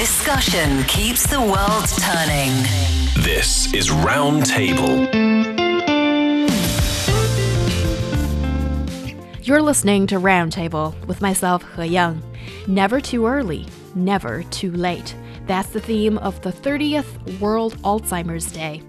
[0.00, 2.50] Discussion keeps the world turning.
[3.22, 5.06] This is Roundtable.
[9.42, 12.22] You're listening to Roundtable with myself, He Yang.
[12.66, 15.14] Never too early, never too late.
[15.46, 18.82] That's the theme of the 30th World Alzheimer's Day,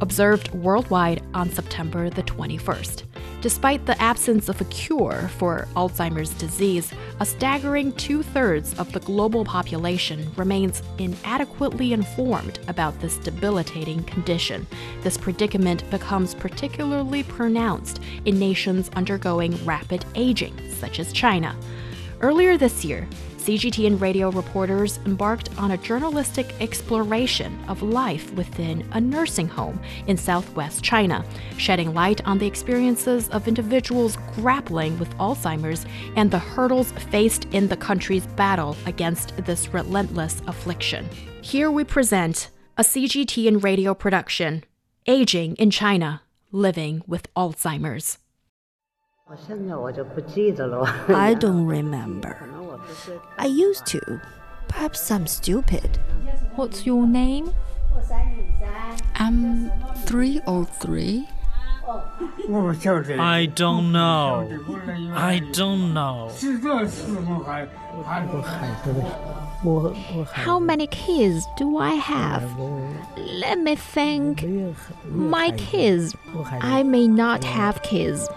[0.00, 3.02] observed worldwide on September the 21st.
[3.44, 6.90] Despite the absence of a cure for Alzheimer's disease,
[7.20, 14.66] a staggering two thirds of the global population remains inadequately informed about this debilitating condition.
[15.02, 21.54] This predicament becomes particularly pronounced in nations undergoing rapid aging, such as China.
[22.22, 23.06] Earlier this year,
[23.44, 30.16] CGTN radio reporters embarked on a journalistic exploration of life within a nursing home in
[30.16, 31.22] southwest China,
[31.58, 35.84] shedding light on the experiences of individuals grappling with Alzheimer's
[36.16, 41.06] and the hurdles faced in the country's battle against this relentless affliction.
[41.42, 42.48] Here we present
[42.78, 44.64] a CGTN radio production
[45.06, 48.16] Aging in China, Living with Alzheimer's.
[51.08, 52.46] I don't remember.
[53.38, 54.20] I used to.
[54.68, 55.98] Perhaps I'm stupid.
[56.56, 57.54] What's your name?
[59.14, 61.26] I'm um, 303.
[61.86, 64.48] I don't know.
[65.14, 66.30] I don't know.
[70.32, 72.44] How many kids do I have?
[73.16, 74.44] Let me think.
[75.06, 76.14] My kids.
[76.60, 78.28] I may not have kids.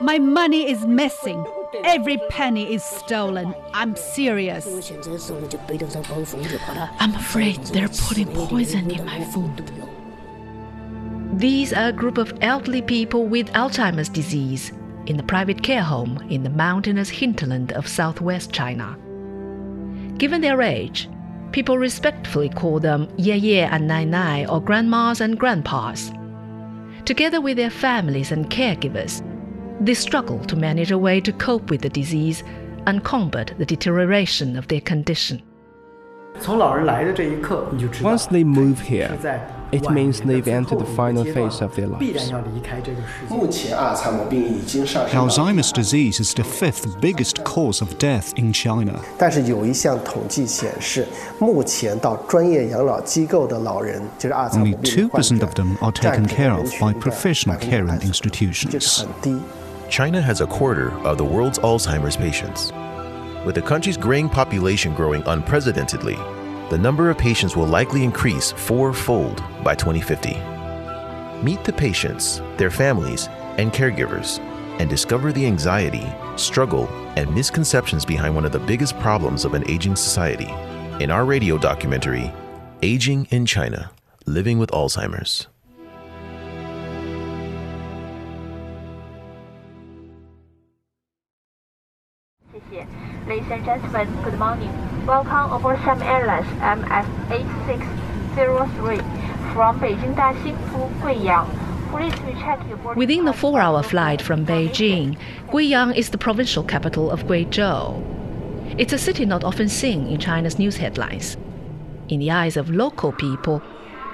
[0.00, 1.44] My money is missing.
[1.84, 3.54] Every penny is stolen.
[3.74, 4.66] I'm serious.
[7.00, 9.70] I'm afraid they're putting poison in my food.
[11.32, 14.70] These are a group of elderly people with Alzheimer's disease
[15.06, 18.98] in a private care home in the mountainous hinterland of southwest China.
[20.18, 21.08] Given their age,
[21.50, 26.12] people respectfully call them Ye Ye and Nai Nai or grandmas and grandpas.
[27.06, 29.22] Together with their families and caregivers,
[29.80, 32.44] they struggle to manage a way to cope with the disease
[32.86, 35.42] and combat the deterioration of their condition.
[38.02, 39.18] Once they move here,
[39.72, 42.30] it means they've entered the final phase of their lives.
[45.12, 49.00] Alzheimer's disease is the fifth biggest cause of death in China.
[49.20, 49.42] Only
[54.74, 59.06] 2% of them are taken care of by professional care institutions.
[59.88, 62.72] China has a quarter of the world's Alzheimer's patients.
[63.44, 66.16] With the country's graying population growing unprecedentedly,
[66.72, 70.40] the number of patients will likely increase fourfold by 2050.
[71.44, 73.28] Meet the patients, their families,
[73.58, 74.38] and caregivers,
[74.80, 76.06] and discover the anxiety,
[76.36, 80.48] struggle, and misconceptions behind one of the biggest problems of an aging society.
[80.98, 82.32] In our radio documentary,
[82.80, 83.90] Aging in China
[84.24, 85.48] Living with Alzheimer's.
[93.28, 94.91] Ladies and gentlemen, good morning.
[95.06, 98.98] Welcome aboard Sam Airlines MS8603
[99.52, 101.48] from Beijing Daxing to Guiyang.
[101.90, 105.18] Please recheck your boarding Within the four hour flight from Beijing,
[105.48, 108.00] Guiyang is the provincial capital of Guizhou.
[108.78, 111.36] It's a city not often seen in China's news headlines.
[112.08, 113.60] In the eyes of local people,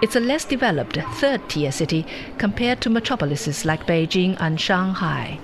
[0.00, 2.06] it's a less developed third tier city
[2.38, 5.38] compared to metropolises like Beijing and Shanghai.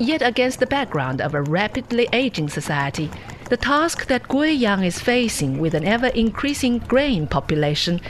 [0.00, 3.10] Yet, against the background of a rapidly aging society,
[3.48, 8.00] the task that Guiyang is facing with an ever increasing grain population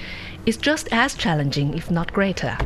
[0.46, 2.56] is just as challenging, if not greater.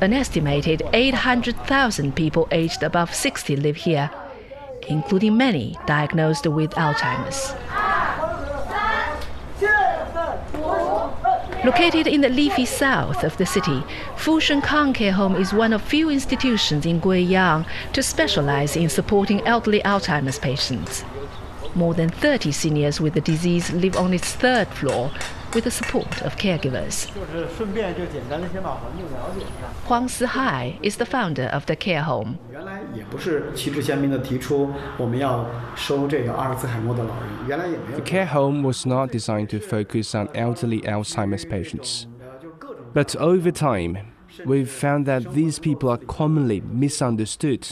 [0.00, 4.10] An estimated 800,000 people aged above 60 live here,
[4.88, 7.54] including many diagnosed with Alzheimer's.
[11.64, 13.82] Located in the leafy south of the city,
[14.16, 19.40] Fushen Kang Care Home is one of few institutions in Guiyang to specialize in supporting
[19.46, 21.04] elderly Alzheimer's patients.
[21.74, 25.10] More than 30 seniors with the disease live on its third floor
[25.54, 27.08] with the support of caregivers.
[29.86, 32.38] Huang Sihai is the founder of the care home.
[37.94, 42.06] The care home was not designed to focus on elderly Alzheimer's patients.
[42.92, 43.98] But over time,
[44.44, 47.66] we've found that these people are commonly misunderstood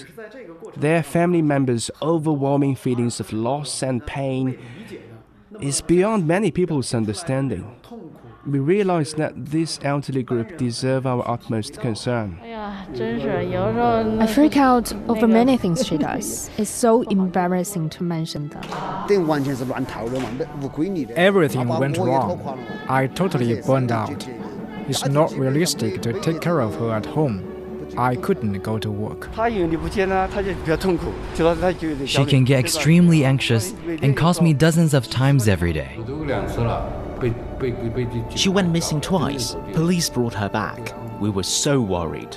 [0.76, 4.58] their family members' overwhelming feelings of loss and pain
[5.60, 7.76] is beyond many people's understanding.
[8.44, 12.36] we realize that this elderly group deserve our utmost concern.
[12.42, 16.50] I freak out over many things she does.
[16.58, 18.62] It's so embarrassing to mention them.
[21.14, 22.66] Everything went wrong.
[22.88, 24.26] I totally burned out.
[24.88, 27.51] It's not realistic to take care of her at home.
[27.96, 29.28] I couldn't go to work.
[32.06, 33.72] She can get extremely anxious
[34.02, 35.98] and calls me dozens of times every day.
[38.34, 39.54] She went missing twice.
[39.72, 40.94] Police brought her back.
[41.20, 42.36] We were so worried.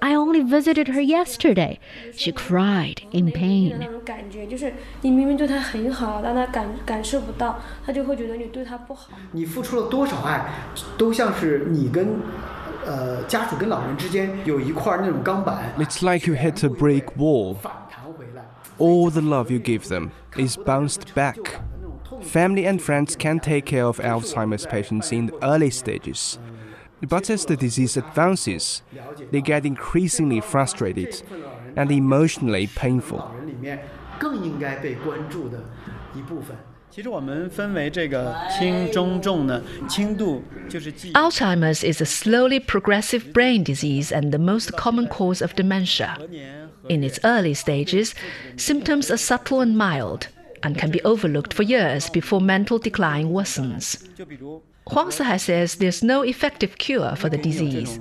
[0.00, 1.78] I only visited her yesterday.
[2.14, 3.86] She cried in pain.
[15.78, 17.60] It's like you hit a brick wall.
[18.78, 21.60] All the love you give them is bounced back.
[22.22, 26.38] Family and friends can take care of Alzheimer's patients in the early stages.
[27.00, 28.82] But as the disease advances,
[29.30, 31.22] they get increasingly frustrated
[31.76, 33.34] and emotionally painful.
[36.91, 36.99] 里面更应该被关注的一部分。
[36.99, 41.13] 其实我们分为这个轻、中、重呢，轻度就是记忆。
[41.13, 46.17] Alzheimer's is a slowly progressive brain disease and the most common cause of dementia.
[46.89, 48.13] In its early stages,
[48.55, 50.27] symptoms are subtle and mild
[50.61, 53.97] and can be overlooked for years before mental decline worsens.
[54.89, 57.99] Huang Sihai says there's no effective cure for the disease.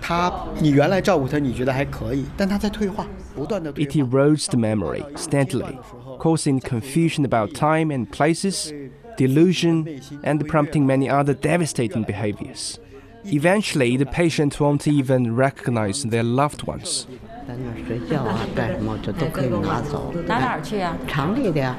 [0.00, 5.76] 正常的回应，他你原来照顾他，你觉得还可以，但他在退化，不断的退 It erodes the memory steadily,
[6.18, 8.72] causing confusion about time and places,
[9.16, 12.76] delusion, and prompting many other devastating behaviors.
[13.24, 17.06] Eventually, the patient won't even recognize their loved ones.
[17.48, 20.12] 在那儿睡觉啊，干什么这都可以拿走。
[20.26, 20.96] 拿哪儿去啊？
[21.08, 21.76] 厂里的呀，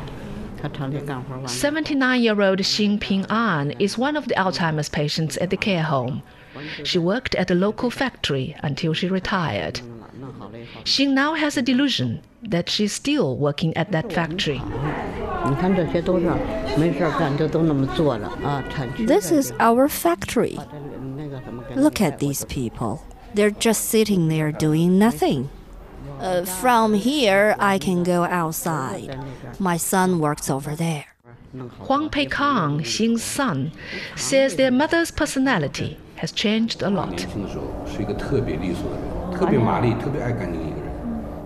[0.61, 1.45] 他厂里干活完。
[1.45, 6.21] 79-year-old Xing Ping An is one of the Alzheimer's patients at the care home.
[6.84, 9.80] She worked at a local factory until she retired.
[10.84, 14.60] She now has a delusion that she's still working at that factory.
[18.98, 20.58] This is our factory.
[21.74, 23.04] Look at these people.
[23.34, 25.50] They're just sitting there doing nothing.
[26.18, 29.18] Uh, from here, I can go outside.
[29.58, 31.06] My son works over there.
[31.52, 33.72] Huang Peikang, Xing's son,
[34.16, 37.26] says their mother's personality has changed a lot.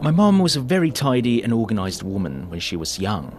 [0.03, 3.37] My mom was a very tidy and organized woman when she was young.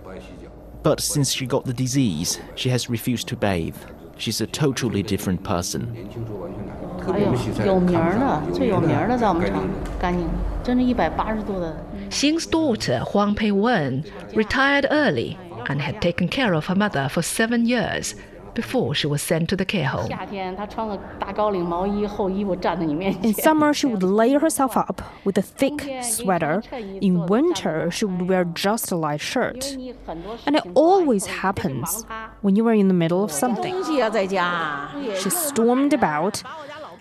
[0.83, 3.77] But since she got the disease, she has refused to bathe.
[4.17, 5.95] She's a totally different person.
[12.09, 17.21] Xing's daughter, Huang Pei Wen, retired early and had taken care of her mother for
[17.21, 18.15] seven years
[18.57, 20.12] before she was sent to the care home.
[23.24, 26.63] In summer, she would layer herself up with a thick sweater.
[27.07, 29.77] In winter, she would wear just a light shirt.
[30.47, 32.03] And it always happens
[32.41, 33.75] when you are in the middle of something.
[35.21, 36.41] She stormed about,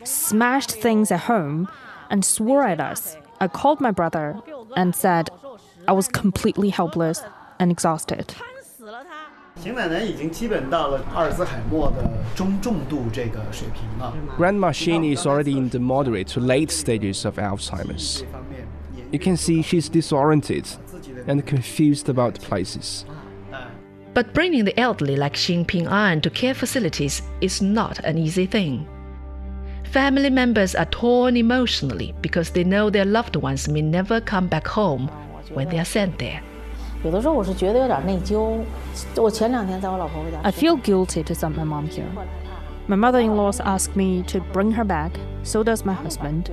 [0.05, 1.69] smashed things at home,
[2.11, 3.17] and swore at us.
[3.41, 4.39] I called my brother
[4.77, 5.31] and said
[5.89, 7.23] I was completely helpless
[7.59, 8.35] and exhausted.
[9.63, 14.13] 邢奶奶已经基本到了阿尔兹海默的中重度这个水平了。
[14.39, 18.23] Grandma Xing is already in the moderate to late stages of Alzheimer's.
[19.11, 20.67] You can see she's disoriented
[21.27, 23.05] and confused about places.
[24.13, 28.47] But bringing the elderly like Xing Ping An to care facilities is not an easy
[28.47, 28.87] thing.
[29.85, 34.67] Family members are torn emotionally because they know their loved ones may never come back
[34.67, 35.09] home
[35.55, 36.43] when they are sent there.
[37.06, 38.60] 有的时候我是觉得有点内疚。
[39.16, 42.06] 我前两天在我老婆家 I feel guilty to send my mom here.
[42.88, 45.12] My mother in laws asked me to bring her back,
[45.44, 46.50] so does my husband.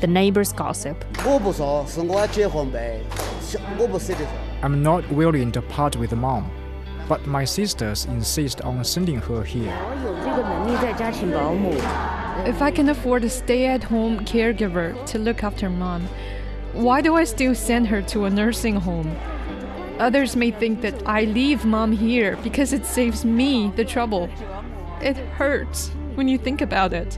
[0.00, 0.96] The neighbors gossip.
[1.24, 3.00] 我不说，是我结婚呗，
[3.78, 4.26] 我不舍得说。
[4.62, 6.44] I'm not willing to part with mom,
[7.08, 9.72] but my sisters insist on sending her here.
[12.46, 16.02] If I can afford a stay at home caregiver to look after mom,
[16.74, 19.10] why do I still send her to a nursing home?
[19.99, 24.29] Others may think that I leave mom here because it saves me the trouble.
[25.01, 27.17] It hurts when you think about it.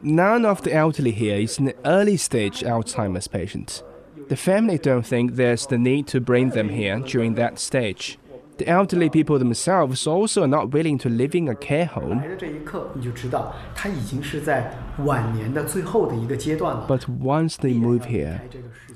[0.00, 3.82] None of the elderly here is an early stage Alzheimer's patient.
[4.28, 8.18] The family don't think there's the need to bring them here during that stage.
[8.61, 12.15] The elderly people themselves also are not willing to live in a care home.
[12.15, 14.73] 来的这一刻，你就知道他已经是在
[15.05, 16.85] 晚年的最后的一个阶段了。
[16.87, 18.39] But once they move here,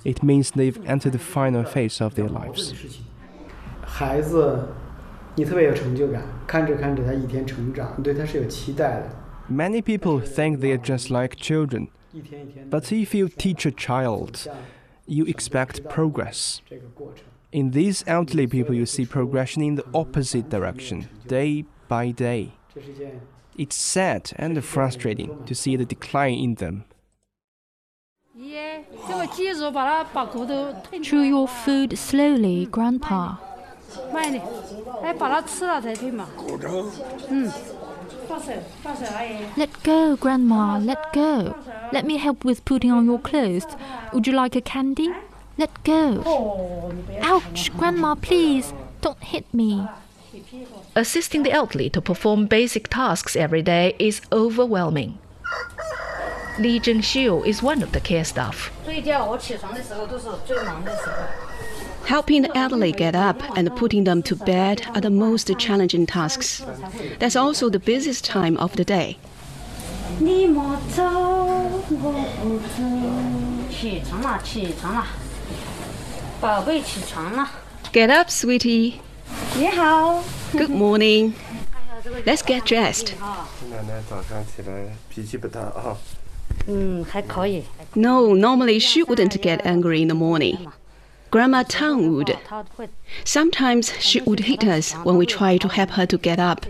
[0.03, 2.73] it means they've entered the final phase of their lives.
[3.85, 4.69] 孩子，
[5.35, 9.09] 你特别有成就感，看着看着他一天成长，你对他是有期待的。
[9.49, 11.89] Many people think they are just like children,
[12.69, 14.47] but if you teach a child,
[15.05, 16.59] you expect progress.
[17.56, 22.52] In these elderly people, you see progression in the opposite direction, day by day.
[23.56, 26.84] It's sad and frustrating to see the decline in them.
[31.02, 33.36] Chew your food slowly, Grandpa.
[39.56, 41.56] Let go, Grandma, let go.
[41.90, 43.64] Let me help with putting on your clothes.
[44.12, 45.10] Would you like a candy?
[45.58, 46.92] Let go.
[47.20, 49.88] Ouch, Grandma, please, don't hit me.
[50.94, 55.18] Assisting the elderly to perform basic tasks every day is overwhelming.
[56.58, 58.70] Li Zhengxiu is one of the care staff.
[62.06, 66.64] Helping the elderly get up and putting them to bed are the most challenging tasks.
[67.18, 69.18] That's also the busiest time of the day.
[76.39, 77.49] 宝贝，起床了。
[77.93, 78.95] Get up, sweetie.
[79.55, 80.23] 你好。
[80.53, 81.33] Good morning.
[82.25, 83.13] Let's get dressed.
[83.69, 85.97] 奶奶早上起来脾气不大啊。
[86.67, 87.63] 嗯，还可以。
[87.93, 90.57] No, normally she wouldn't get angry in the morning.
[91.29, 92.37] Grandma Tang would.
[93.23, 96.65] Sometimes she would hit us when we try to help her to get up.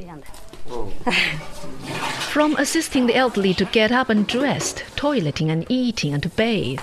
[2.30, 6.80] From assisting the elderly to get up and dressed, toileting and eating and to bathe,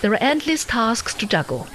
[0.00, 1.66] there are endless tasks to juggle.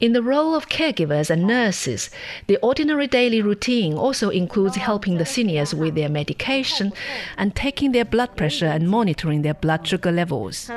[0.00, 2.10] In the role of caregivers and nurses,
[2.48, 6.92] the ordinary daily routine also includes helping the seniors with their medication
[7.38, 10.68] and taking their blood pressure and monitoring their blood sugar levels.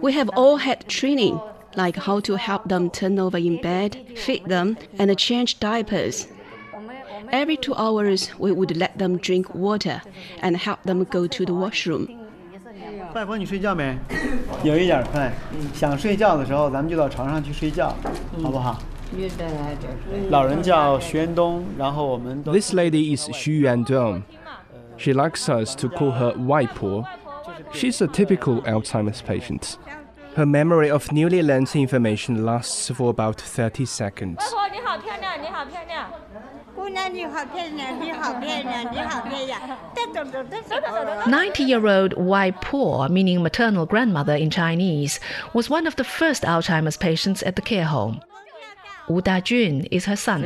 [0.00, 1.40] We have all had training
[1.75, 6.27] like how to help them turn over in bed, feed them, and change diapers.
[7.31, 10.01] Every two hours, we would let them drink water
[10.41, 12.07] and help them go to the washroom.
[13.13, 13.97] 外婆，你睡觉没？
[14.63, 15.31] 有一点快。
[15.73, 17.95] 想睡觉的时候，咱们就到床上去睡觉，
[18.41, 18.79] 好不好？
[20.29, 24.21] 老人叫徐元东，然后我们都 This lady is Xu Yuandong.
[24.97, 27.05] She likes us to call her Waipo.
[27.73, 29.77] She's a typical Alzheimer's patient.
[30.34, 34.42] Her memory of newly learned information lasts for about 30 seconds.
[41.26, 45.20] Ninety-year-old Wai Po, meaning maternal grandmother in Chinese,
[45.52, 48.20] was one of the first Alzheimer's patients at the care home.
[49.08, 50.42] Wu Dajun is her son.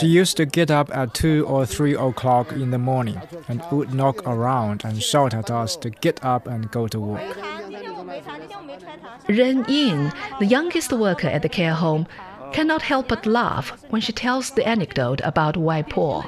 [0.00, 3.94] She used to get up at 2 or 3 o'clock in the morning and would
[3.94, 7.36] knock around and shout at us to get up and go to work.
[9.28, 12.06] Ren Yin, the youngest worker at the care home,
[12.52, 16.20] cannot help but laugh when she tells the anecdote about Wai Po.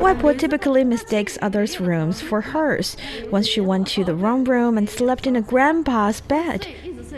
[0.00, 2.96] Wai Po typically mistakes others' rooms for hers.
[3.30, 6.66] Once she went to the wrong room and slept in a grandpa's bed.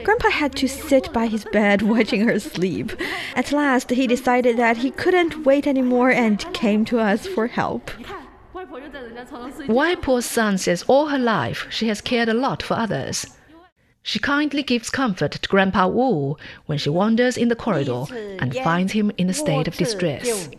[0.04, 2.92] Grandpa had to sit by his bed watching her sleep.
[3.35, 7.90] At last, he decided that he couldn't wait anymore and came to us for help.
[9.68, 13.26] Wai Po's son says all her life she has cared a lot for others.
[14.02, 18.04] She kindly gives comfort to Grandpa Wu when she wanders in the corridor
[18.40, 20.49] and finds him in a state of distress.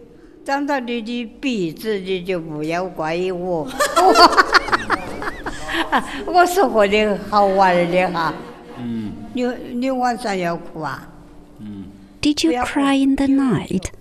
[12.22, 13.92] Did you cry in the night?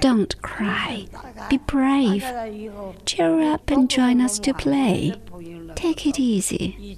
[0.00, 1.06] Don't cry.
[1.50, 2.24] Be brave.
[3.04, 5.14] Cheer up and join us to play.
[5.74, 6.96] Take it easy.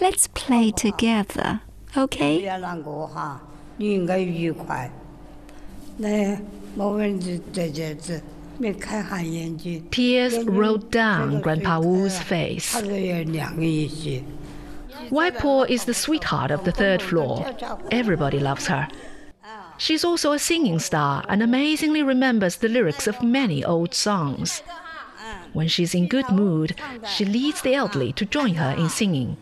[0.00, 1.60] Let's play together,
[1.96, 2.42] okay?
[9.90, 12.74] Tears rolled down Grandpa Wu's face.
[15.10, 17.54] Waipo is the sweetheart of the third floor.
[17.90, 18.88] Everybody loves her.
[19.78, 24.62] She's also a singing star and amazingly remembers the lyrics of many old songs.
[25.52, 26.74] When she's in good mood,
[27.06, 29.36] she leads the elderly to join her in singing.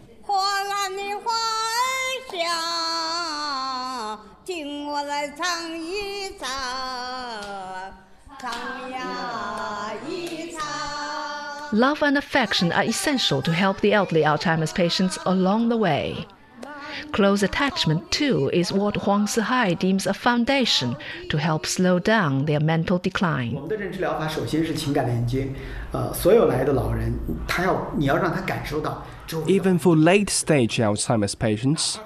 [11.80, 16.26] Love and affection are essential to help the elderly Alzheimer's patients along the way.
[17.12, 20.94] Close attachment, too, is what Huang Sihai deems a foundation
[21.30, 23.56] to help slow down their mental decline.
[29.46, 31.98] Even for late stage Alzheimer's patients,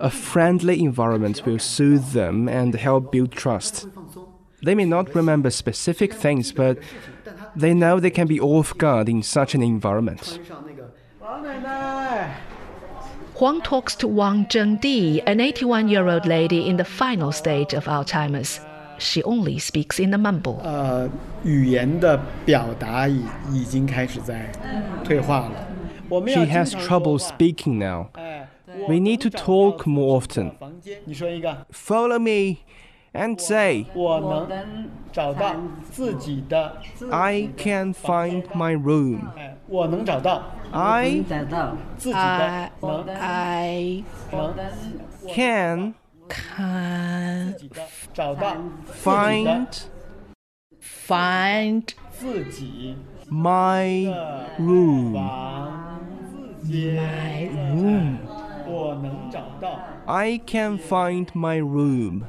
[0.00, 3.88] a friendly environment will soothe them and help build trust.
[4.62, 6.78] They may not remember specific things, but
[7.56, 10.38] they know they can be off guard in such an environment.
[13.36, 17.86] Huang talks to Wang Zhengdi, an 81 year old lady in the final stage of
[17.86, 18.60] Alzheimer's.
[18.98, 20.60] She only speaks in a mumble.
[20.62, 21.08] Uh,
[26.26, 28.10] she has trouble speaking now.
[28.14, 28.46] Uh,
[28.88, 30.52] we need to talk more often.
[31.72, 32.64] Follow me
[33.14, 33.86] and say,
[37.12, 39.32] I can find my room.
[40.72, 41.24] I,
[42.12, 44.04] I
[45.28, 45.94] can can
[48.84, 49.86] find
[50.80, 51.94] find
[53.30, 55.12] my room.
[55.12, 56.00] My
[57.72, 58.18] room.
[60.06, 62.28] I can find my room.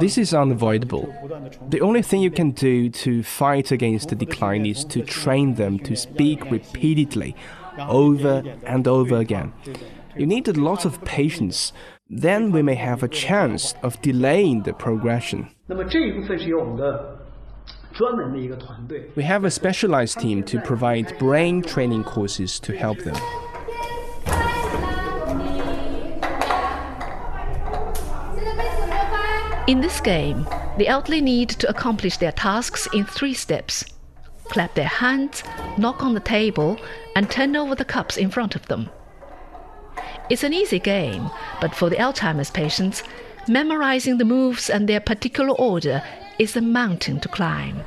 [0.00, 1.14] This is unavoidable.
[1.68, 5.78] The only thing you can do to fight against the decline is to train them
[5.80, 7.34] to speak repeatedly,
[7.78, 9.52] over and over again.
[10.16, 11.72] You need a lot of patience.
[12.08, 15.50] Then we may have a chance of delaying the progression.
[19.16, 23.16] We have a specialized team to provide brain training courses to help them.
[29.69, 30.45] In this game,
[30.77, 33.83] the elderly need to accomplish their tasks in three steps
[34.49, 35.43] clap their hands,
[35.77, 36.77] knock on the table,
[37.15, 38.89] and turn over the cups in front of them.
[40.29, 43.03] It's an easy game, but for the Alzheimer's patients,
[43.47, 46.03] memorizing the moves and their particular order
[46.39, 47.83] is a mountain to climb.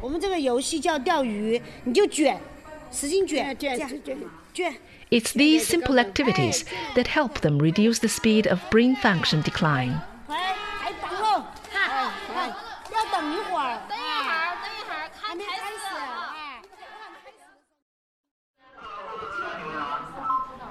[0.00, 2.38] 我们这个游戏叫钓鱼，你就卷，
[2.90, 4.02] 使劲卷，卷卷
[4.54, 4.74] 卷。
[5.11, 6.65] It's these simple activities
[6.95, 10.01] that help them reduce the speed of brain function decline.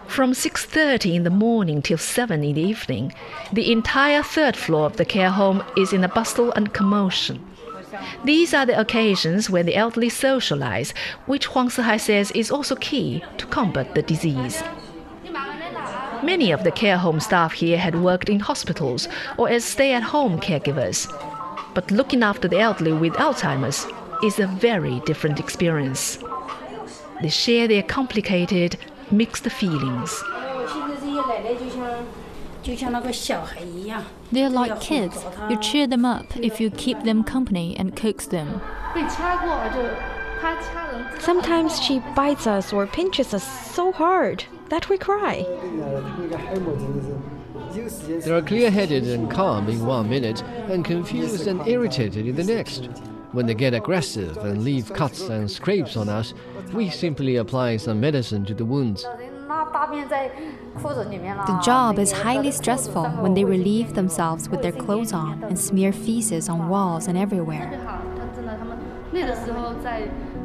[0.08, 3.12] From 6:30 in the morning till 7 in the evening,
[3.52, 7.44] the entire third floor of the care home is in a bustle and commotion.
[8.24, 10.94] These are the occasions when the elderly socialize,
[11.26, 14.62] which Huang Sihai says is also key to combat the disease.
[16.22, 20.02] Many of the care home staff here had worked in hospitals or as stay at
[20.02, 21.06] home caregivers.
[21.74, 23.86] But looking after the elderly with Alzheimer's
[24.22, 26.18] is a very different experience.
[27.20, 28.78] They share their complicated,
[29.10, 30.22] mixed feelings.
[34.34, 35.24] They're like kids.
[35.48, 38.60] You cheer them up if you keep them company and coax them.
[41.20, 45.46] Sometimes she bites us or pinches us so hard that we cry.
[48.24, 52.42] They are clear headed and calm in one minute and confused and irritated in the
[52.42, 52.88] next.
[53.30, 56.34] When they get aggressive and leave cuts and scrapes on us,
[56.72, 59.06] we simply apply some medicine to the wounds.
[61.46, 65.92] The job is highly stressful when they relieve themselves with their clothes on and smear
[65.92, 67.70] feces on walls and everywhere.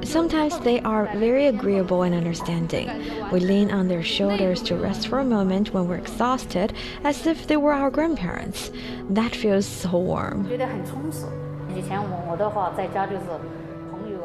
[0.04, 2.88] Sometimes they are very agreeable and understanding.
[3.32, 7.48] We lean on their shoulders to rest for a moment when we're exhausted, as if
[7.48, 8.72] they were our grandparents.
[9.10, 10.48] That feels so warm.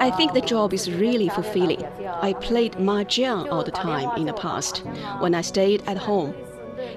[0.04, 1.82] I think the job is really fulfilling.
[2.20, 4.84] I played mahjong all the time in the past
[5.20, 6.34] when I stayed at home.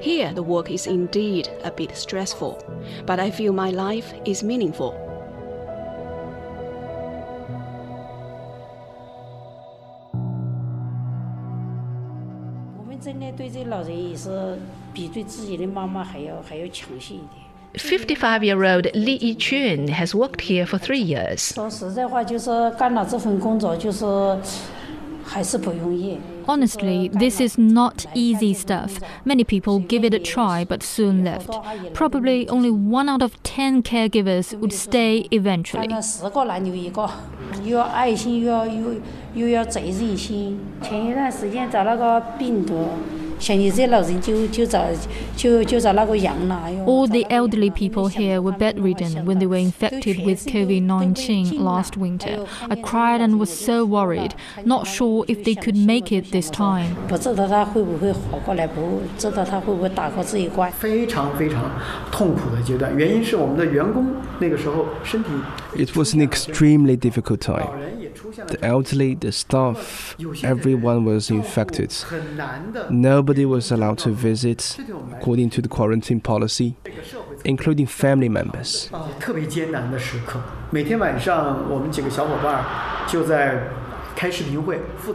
[0.02, 2.62] Here, the work is indeed a bit stressful,
[3.06, 4.92] but I feel my life is meaningful.
[17.76, 21.54] 55 year old Li Yichun has worked here for three years.
[26.48, 29.00] Honestly, this is not easy stuff.
[29.26, 31.50] Many people give it a try but soon left.
[31.94, 35.88] Probably only one out of ten caregivers would stay eventually.
[43.41, 45.09] 又要爱心，又要又又要责任心。
[45.37, 46.93] 前一段时间找那个病毒。
[46.93, 52.47] all the elderly people here were bedridden when they were infected with COVID 19 last winter.
[52.69, 54.33] I cried and was so worried,
[54.65, 56.95] not sure if they could make it this time.
[57.09, 60.71] 不知道他会不会好过来，不知道他会不会打过这一关。
[60.73, 61.71] 非常非常
[62.11, 64.07] 痛苦的阶段，原因是我们的员工
[64.39, 65.31] 那个时候身体。
[65.77, 67.67] It was an extremely difficult time.
[68.48, 71.94] The elderly, the staff, everyone was infected.
[72.90, 74.78] Nobody was allowed to visit
[75.12, 76.76] according to the quarantine policy,
[77.46, 78.90] including family members.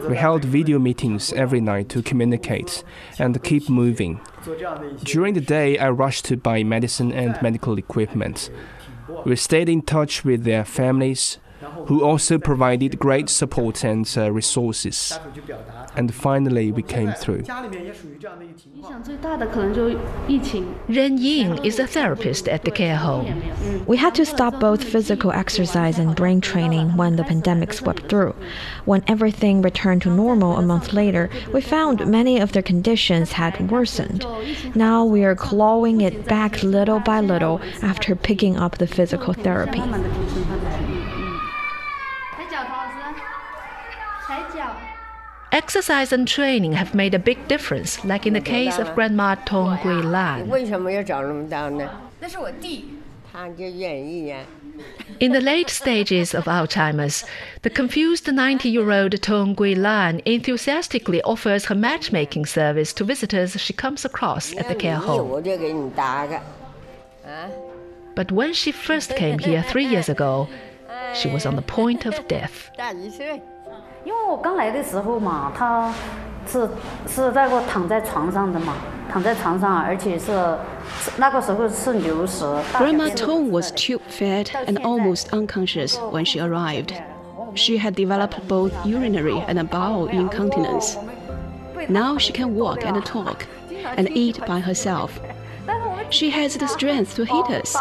[0.08, 2.84] We held video meetings every night to communicate
[3.18, 4.20] and keep moving.
[5.02, 8.50] During the day, I rushed to buy medicine and medical equipment.
[9.26, 11.38] We stayed in touch with their families,
[11.86, 15.18] who also provided great support and uh, resources.
[15.94, 17.44] And finally, we came through.
[20.88, 23.42] Ren Ying is a therapist at the care home.
[23.86, 28.34] We had to stop both physical exercise and brain training when the pandemic swept through.
[28.84, 33.70] When everything returned to normal a month later, we found many of their conditions had
[33.70, 34.26] worsened.
[34.74, 39.82] Now we are clawing it back little by little after picking up the physical therapy.
[45.52, 49.78] Exercise and training have made a big difference, like in the case of Grandma Tong
[49.82, 50.50] Gui Lan.
[55.20, 57.24] In the late stages of Alzheimer's,
[57.60, 63.60] the confused 90 year old Tong Gui Lan enthusiastically offers her matchmaking service to visitors
[63.60, 65.42] she comes across at the care home.
[68.14, 70.48] But when she first came here three years ago,
[71.14, 72.70] she was on the point of death.
[74.03, 75.93] 因为我刚来的时候嘛，他
[76.45, 76.69] 是
[77.07, 78.73] 是那个躺在床上的嘛，
[79.11, 80.31] 躺在床上，而且是
[81.17, 82.45] 那个时候是流食。
[82.73, 86.93] Grandma Tong was tube fed and almost unconscious when she arrived.
[87.55, 90.95] She had developed both urinary and bowel incontinence.
[91.89, 93.45] Now she can walk and talk,
[93.97, 95.19] and eat by herself.
[96.09, 97.75] She has the strength to hit us.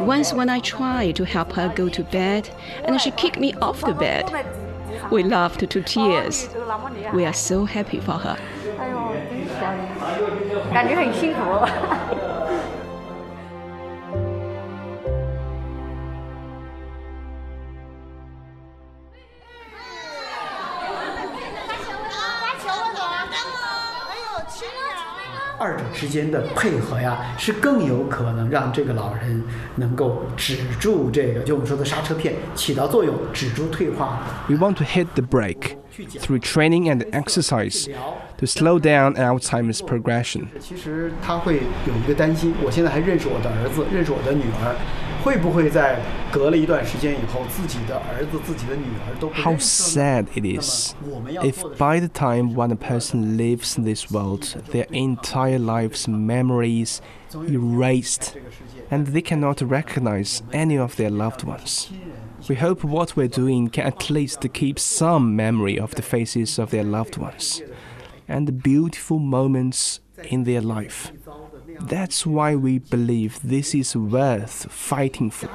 [0.00, 2.48] Once, when I tried to help her go to bed,
[2.84, 4.30] and she kicked me off the bed.
[5.11, 6.49] We laughed to tears.
[7.13, 8.37] We are so happy for her.
[25.60, 29.42] 二者之间的配合呀，是更有可能让这个老人
[29.76, 34.20] 能够止住这个，就我们说的刹车片，起到作用，止住退化。
[34.48, 35.76] We want to hit the brake
[36.20, 37.88] through training and exercise
[38.38, 40.48] to slow down Alzheimer's progression.
[40.60, 44.76] 其实他会有一个担心，我现在还认识我的儿子，认识我的女儿。
[49.33, 50.95] How sad it is
[51.43, 57.01] if by the time one person leaves this world, their entire life's memories
[57.35, 58.35] erased
[58.89, 61.91] and they cannot recognize any of their loved ones.
[62.49, 66.71] We hope what we're doing can at least keep some memory of the faces of
[66.71, 67.61] their loved ones
[68.27, 71.11] and the beautiful moments in their life.
[71.80, 75.48] That's why we believe this is worth fighting for.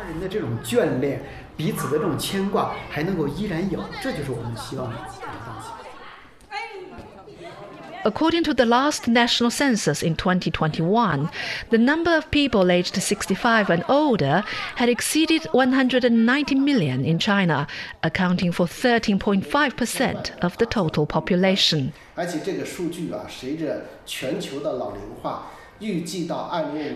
[8.04, 11.30] According to the last national census in 2021,
[11.70, 14.44] the number of people aged 65 and older
[14.76, 17.68] had exceeded 190 million in China,
[18.02, 21.94] accounting for 13.5% of the total population.
[22.16, 25.52] 而且这个数据啊，随着全球的老龄化。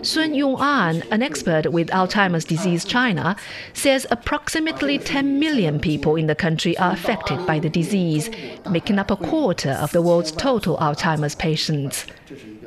[0.03, 3.35] Sun Yong-an, an expert with Alzheimer's disease China,
[3.73, 8.29] says approximately 10 million people in the country are affected by the disease,
[8.69, 12.05] making up a quarter of the world's total Alzheimer's patients.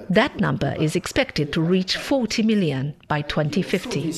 [0.09, 4.13] That number is expected to reach 40 million by 2050.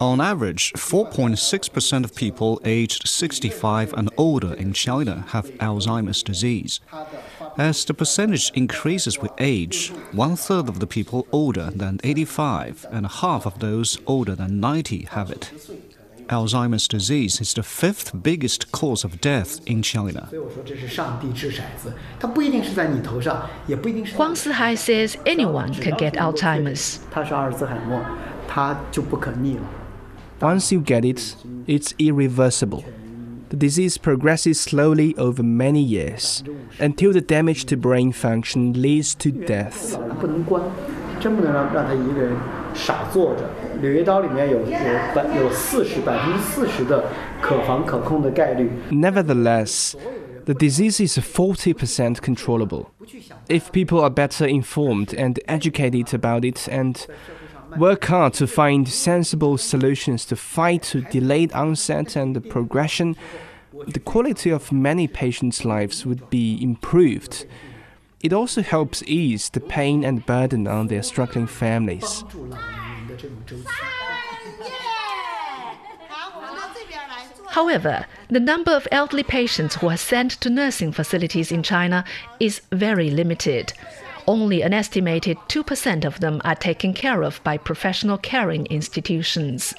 [0.00, 6.80] On average, 4.6% of people aged 65 and older in China have Alzheimer's disease.
[7.58, 13.06] As the percentage increases with age, one third of the people older than 85 and
[13.06, 15.50] half of those older than 90 have it.
[16.28, 20.28] Alzheimer's disease is the fifth biggest cause of death in China.
[20.32, 20.50] Huang
[24.34, 26.98] Sihai says anyone can get Alzheimer's.
[30.40, 32.82] Once you get it, it's irreversible.
[33.50, 36.42] The disease progresses slowly over many years
[36.78, 39.94] until the damage to brain function leads to death.
[48.90, 49.94] Nevertheless,
[50.46, 52.90] the disease is 40% controllable.
[53.50, 57.06] If people are better informed and educated about it and
[57.78, 63.16] work hard to find sensible solutions to fight to delayed onset and progression,
[63.86, 67.46] the quality of many patients' lives would be improved.
[68.22, 72.24] It also helps ease the pain and burden on their struggling families.
[77.50, 82.04] However, the number of elderly patients who are sent to nursing facilities in China
[82.38, 83.72] is very limited.
[84.26, 89.74] Only an estimated 2% of them are taken care of by professional caring institutions.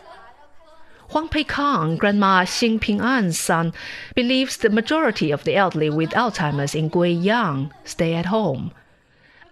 [1.10, 3.74] Huang Peikang, Grandma Xing Ping'an's son,
[4.16, 8.72] believes the majority of the elderly with Alzheimer's in Guiyang stay at home.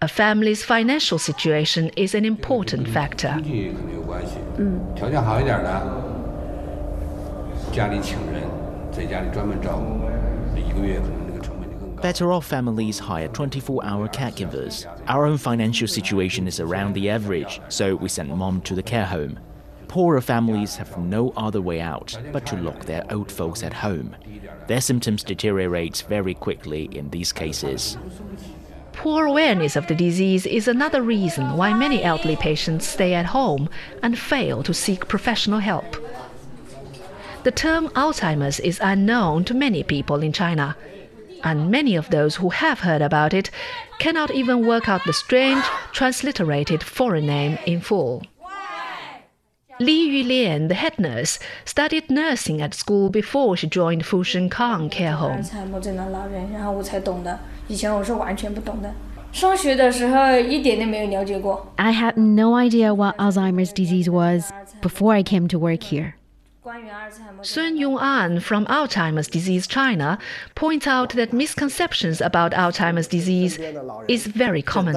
[0.02, 3.30] A family's financial situation is an important factor.
[3.40, 4.96] Mm.
[10.98, 11.15] Mm.
[12.02, 14.86] Better off families hire 24 hour caregivers.
[15.08, 19.06] Our own financial situation is around the average, so we send mom to the care
[19.06, 19.40] home.
[19.88, 24.16] Poorer families have no other way out but to lock their old folks at home.
[24.68, 27.98] Their symptoms deteriorate very quickly in these cases.
[28.94, 33.70] Poor awareness of the disease is another reason why many elderly patients stay at home
[34.02, 35.96] and fail to seek professional help.
[37.44, 40.76] The term Alzheimer's is unknown to many people in China,
[41.46, 43.50] and many of those who have heard about it
[44.00, 48.24] cannot even work out the strange, transliterated foreign name in full.
[49.80, 55.12] Li Yulian, the head nurse, studied nursing at school before she joined Fushen Kang Care
[55.12, 55.44] Home.
[61.78, 64.50] I had no idea what Alzheimer's disease was
[64.82, 66.16] before I came to work here.
[67.44, 70.18] Sun Yong-an from Alzheimer's Disease China
[70.56, 73.60] points out that misconceptions about Alzheimer's disease
[74.08, 74.96] is very common.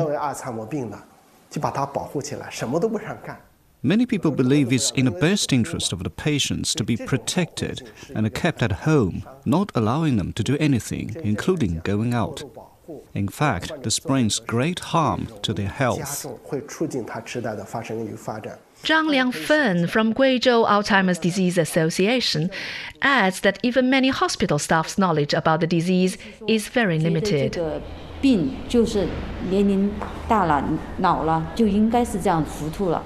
[3.83, 8.33] Many people believe it's in the best interest of the patients to be protected and
[8.33, 12.45] kept at home, not allowing them to do anything, including going out.
[13.15, 16.25] In fact, this brings great harm to their health.
[18.84, 22.50] Zhang Liangfen from Guizhou Alzheimer's Disease Association
[23.02, 27.58] adds that even many hospital staff's knowledge about the disease is very limited.
[28.22, 29.08] 病就是
[29.50, 29.92] 年龄
[30.30, 30.63] 大了、
[31.00, 33.04] 老了就应该是这样糊涂了。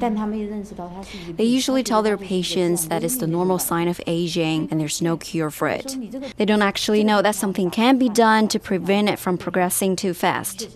[0.00, 5.16] they usually tell their patients that it's the normal sign of aging and there's no
[5.18, 5.94] cure for it.
[6.38, 10.14] They don't actually know that something can be done to prevent it from progressing too
[10.14, 10.68] fast.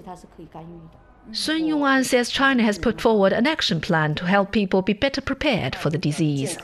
[1.32, 5.22] Sun Yong-an says China has put forward an action plan to help people be better
[5.22, 6.58] prepared for the disease.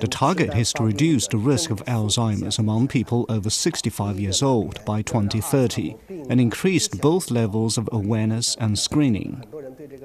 [0.00, 4.84] The target is to reduce the risk of Alzheimer's among people over 65 years old
[4.84, 5.96] by 2030
[6.28, 9.44] and increase both levels of awareness and screening.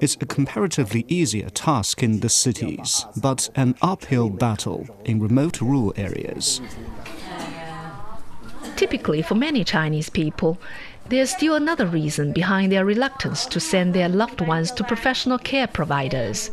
[0.00, 5.94] It's a comparatively easier task in the cities, but an uphill battle in remote rural
[5.96, 6.60] areas.
[8.78, 10.56] Typically, for many Chinese people,
[11.08, 15.66] there's still another reason behind their reluctance to send their loved ones to professional care
[15.66, 16.52] providers.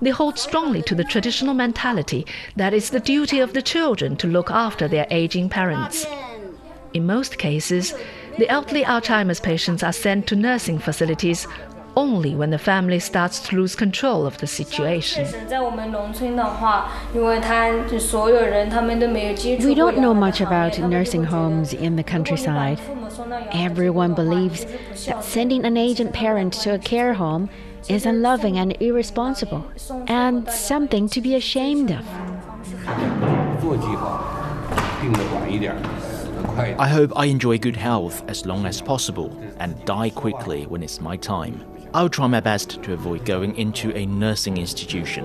[0.00, 4.26] They hold strongly to the traditional mentality that it's the duty of the children to
[4.26, 6.04] look after their aging parents.
[6.94, 7.94] In most cases,
[8.38, 11.46] the elderly Alzheimer's patients are sent to nursing facilities
[11.96, 15.24] only when the family starts to lose control of the situation.
[19.66, 22.80] We don't know much about nursing homes in the countryside.
[23.52, 24.64] Everyone believes
[25.06, 27.50] that sending an aging parent to a care home
[27.88, 29.66] is unloving and irresponsible,
[30.06, 32.06] and something to be ashamed of.
[36.78, 41.00] I hope I enjoy good health as long as possible and die quickly when it's
[41.00, 41.64] my time.
[41.93, 45.23] I'll try my best to avoid going into a nursing institution.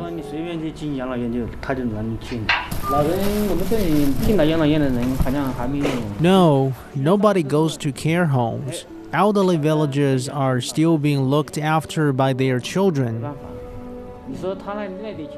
[6.20, 8.86] No, nobody goes to care homes.
[9.12, 13.22] Elderly villagers are still being looked after by their children.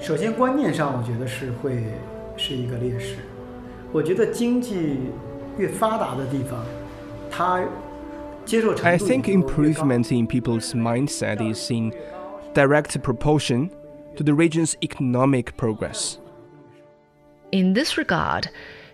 [0.00, 1.84] 首先观念上，我觉得是会
[2.36, 3.16] 是一个劣势。
[3.92, 4.98] 我觉得经济
[5.56, 6.60] 越发达的地方，
[7.30, 7.60] 它
[8.51, 11.93] I think improvement in people's mindset is in
[12.53, 13.69] direct proportion
[14.15, 16.17] to the region's economic progress.
[17.51, 18.49] In this regard,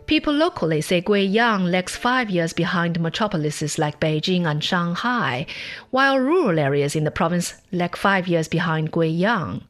[0.07, 5.45] people locally say Guiyang lags five years behind metropolises like Beijing and Shanghai,
[5.89, 9.61] while rural areas in the province lag five years behind Guiyang.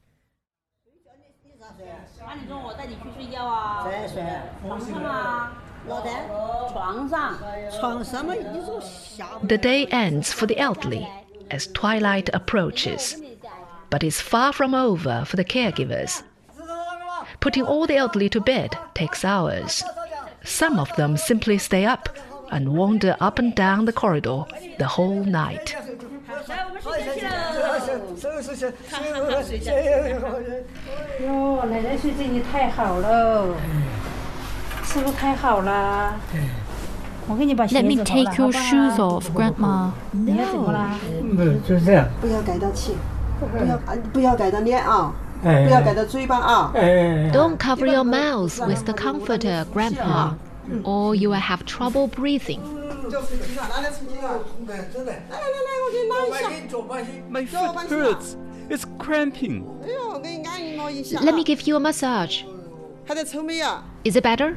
[9.43, 11.08] The day ends for the elderly
[11.52, 13.21] as twilight approaches,
[13.89, 16.24] but it's far from over for the caregivers.
[17.39, 19.84] Putting all the elderly to bed takes hours.
[20.43, 22.10] Some of them simply stay up
[22.52, 24.45] and wander up and down the corridor
[24.80, 25.76] the whole night.
[37.70, 39.92] Let me take your shoes off, Grandma.
[40.11, 40.99] 你要怎么啦？
[41.38, 42.09] 嗯，就是这样。
[42.20, 42.96] 不要盖到气，
[43.38, 43.79] 不要
[44.12, 46.73] 不要盖到脸啊，不要盖到嘴巴啊。
[47.33, 50.35] Don't cover your mouth with the comforter, Grandpa,
[50.83, 52.61] or you will have trouble breathing.
[57.31, 58.37] My foot hurts.
[58.68, 59.64] It's cramping.
[61.23, 62.42] Let me give you a massage.
[63.07, 63.83] 还在抽没呀？
[64.06, 64.56] Is it better?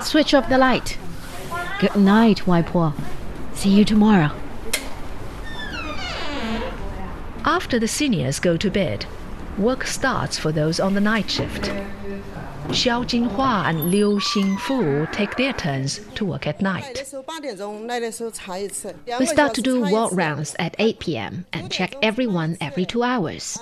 [0.00, 0.96] Switch off the light.
[1.78, 2.94] Good night, Waipo.
[3.52, 4.30] See you tomorrow.
[7.44, 9.04] After the seniors go to bed,
[9.58, 11.70] work starts for those on the night shift.
[12.68, 17.12] Xiao Jinhua and Liu Xingfu take their turns to work at night.
[19.18, 21.46] We start to do ward rounds at 8 p.m.
[21.52, 23.58] and check everyone every two hours.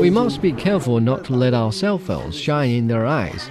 [0.00, 3.50] We must be careful not to let our cell phones shine in their eyes.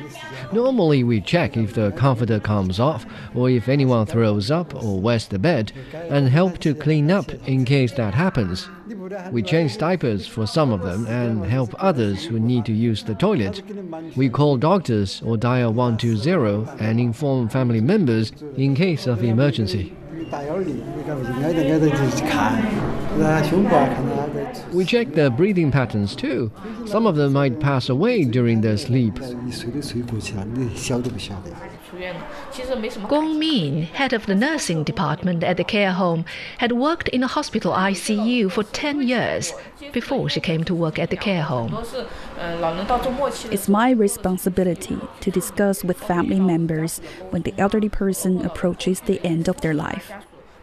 [0.51, 5.27] Normally, we check if the comforter comes off, or if anyone throws up or wets
[5.27, 8.67] the bed, and help to clean up in case that happens.
[9.31, 13.13] We change diapers for some of them and help others who need to use the
[13.13, 13.61] toilet.
[14.15, 19.95] We call doctors or dial 120 and inform family members in case of emergency.
[24.73, 26.51] We check their breathing patterns too.
[26.85, 29.19] Some of them might pass away during their sleep.
[33.07, 36.25] Gong Min, head of the nursing department at the care home,
[36.59, 39.53] had worked in a hospital ICU for 10 years
[39.91, 41.75] before she came to work at the care home.
[43.51, 46.99] It's my responsibility to discuss with family members
[47.31, 50.11] when the elderly person approaches the end of their life.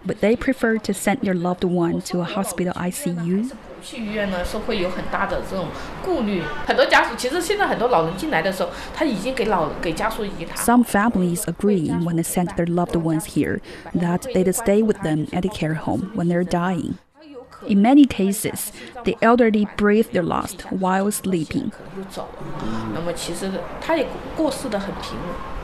[0.06, 3.52] But they prefer to send their loved one to a hospital ICU.
[3.84, 5.68] 去医院呢是会有很大的这种
[6.04, 10.58] 顾虑，很多家属其实现在很多老人进来的时候，他已经给老给家属已经谈。
[10.58, 13.60] Some families agree when they send their loved ones here
[13.96, 16.96] that they'd stay with them at the care home when they're dying.
[17.68, 18.72] In many cases,
[19.04, 21.72] the elderly breathe their last while sleeping.
[21.96, 22.92] 就走了。
[22.96, 25.55] 那么其实他也过世的很平稳。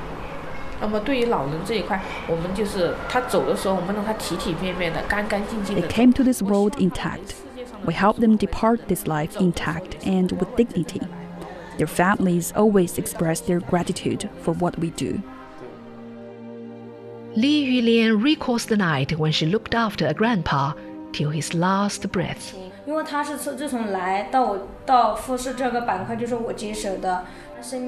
[0.82, 5.88] 那么对于老人这一块，我们就是他走的时候，我们让他体体面面的、干干净净 They 的。
[5.88, 7.36] came to this world intact.
[7.86, 11.02] We help them depart this life intact and with dignity.
[11.78, 15.22] Their families always express their gratitude for what we do.
[17.36, 20.74] Li Yulian recalls the night when she looked after a grandpa
[21.12, 22.56] till his last breath.
[22.88, 27.41] 因为他是自自从来到我到复试这个板块就是我接手的，生命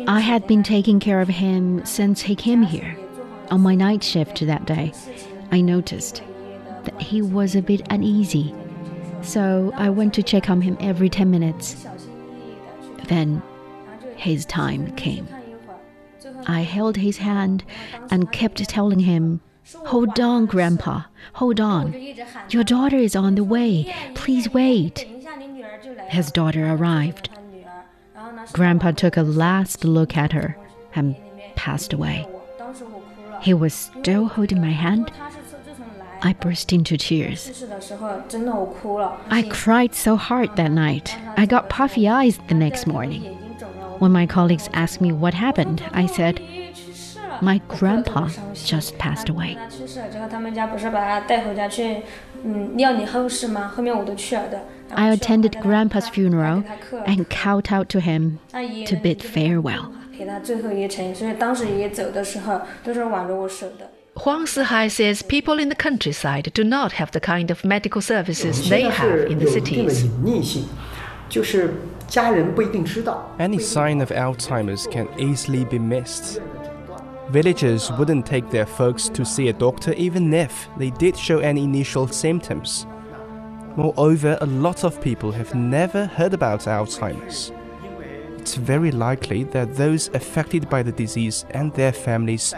[0.07, 2.97] I had been taking care of him since he came here.
[3.51, 4.93] On my night shift that day,
[5.51, 6.23] I noticed
[6.85, 8.55] that he was a bit uneasy.
[9.23, 11.87] So I went to check on him every 10 minutes.
[13.09, 13.43] Then
[14.17, 15.29] his time came.
[16.47, 17.65] I held his hand
[18.11, 19.41] and kept telling him,
[19.87, 21.05] Hold on, Grandpa,
[21.35, 21.95] hold on.
[22.51, 23.95] Your daughter is on the way.
[24.15, 25.07] Please wait.
[26.09, 27.31] His daughter arrived.
[28.53, 30.57] Grandpa took a last look at her
[30.95, 31.17] and
[31.55, 32.27] passed away.
[33.41, 35.11] He was still holding my hand.
[36.23, 37.65] I burst into tears.
[39.29, 41.17] I cried so hard that night.
[41.37, 43.23] I got puffy eyes the next morning.
[43.99, 46.41] When my colleagues asked me what happened, I said,
[47.43, 49.59] My grandpa just passed away.
[54.97, 56.65] I attended Grandpa's funeral
[57.07, 59.95] and kowtowed to him to bid farewell.
[64.17, 68.69] Huang Sihai says people in the countryside do not have the kind of medical services
[68.69, 70.05] they have in the cities.
[73.41, 76.41] Any sign of Alzheimer's can easily be missed.
[77.31, 81.65] Villagers wouldn't take their folks to see a doctor even if they did show any
[81.65, 82.87] initial symptoms.
[83.77, 87.53] Moreover, a lot of people have never heard about Alzheimer's.
[88.39, 92.55] It's very likely that those affected by the disease and their families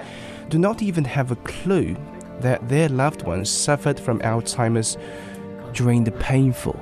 [0.51, 1.97] do not even have a clue
[2.41, 4.99] that their loved ones suffered from Alzheimer's
[5.73, 6.79] during the painful,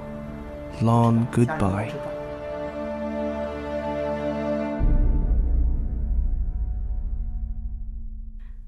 [0.82, 1.93] long goodbye.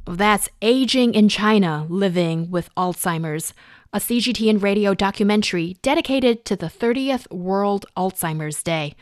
[0.06, 3.52] That's Aging in China Living with Alzheimer's,
[3.96, 8.94] a CGTN radio documentary dedicated to the 30th World Alzheimer's Day.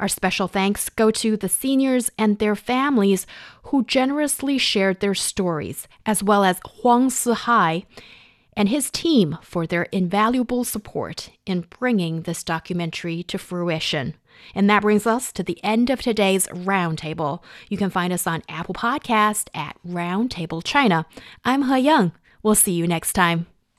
[0.00, 3.28] Our special thanks go to the seniors and their families
[3.66, 7.84] who generously shared their stories, as well as Huang Sihai
[8.56, 14.14] and his team for their invaluable support in bringing this documentary to fruition.
[14.52, 17.40] And that brings us to the end of today's Roundtable.
[17.68, 21.06] You can find us on Apple Podcast at Roundtable China.
[21.44, 22.10] I'm He Young.
[22.42, 23.46] We'll see you next time.